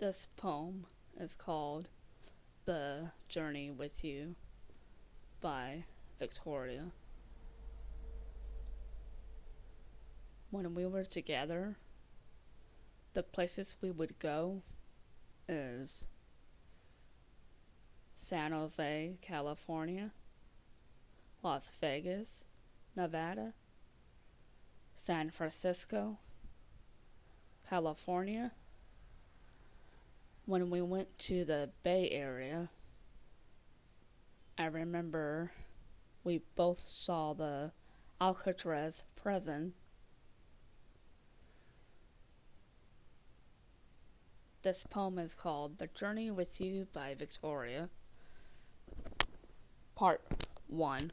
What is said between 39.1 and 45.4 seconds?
prison. This poem is